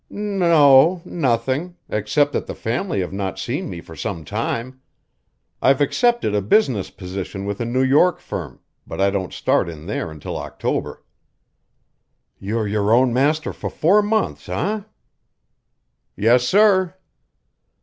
[0.09, 4.81] "N o nothing, except that the family have not seen me for some time.
[5.61, 9.85] I've accepted a business position with a New York firm, but I don't start in
[9.85, 11.03] there until October."
[12.39, 14.81] "You're your own master for four months, eh?"
[16.15, 16.95] "Yes, sir."